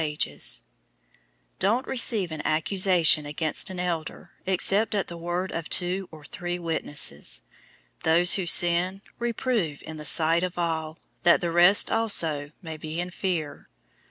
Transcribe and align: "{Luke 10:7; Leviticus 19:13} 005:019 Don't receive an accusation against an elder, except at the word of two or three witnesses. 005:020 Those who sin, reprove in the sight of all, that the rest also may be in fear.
"{Luke 0.01 0.07
10:7; 0.13 0.17
Leviticus 0.19 0.61
19:13} 1.59 1.59
005:019 1.59 1.59
Don't 1.59 1.87
receive 1.87 2.31
an 2.31 2.41
accusation 2.43 3.25
against 3.27 3.69
an 3.69 3.79
elder, 3.79 4.31
except 4.47 4.95
at 4.95 5.07
the 5.09 5.15
word 5.17 5.51
of 5.51 5.69
two 5.69 6.09
or 6.11 6.25
three 6.25 6.57
witnesses. 6.57 7.43
005:020 7.99 8.03
Those 8.05 8.33
who 8.33 8.45
sin, 8.47 9.01
reprove 9.19 9.83
in 9.85 9.97
the 9.97 10.05
sight 10.05 10.41
of 10.41 10.57
all, 10.57 10.97
that 11.21 11.39
the 11.39 11.51
rest 11.51 11.91
also 11.91 12.49
may 12.63 12.77
be 12.77 12.99
in 12.99 13.11
fear. 13.11 13.69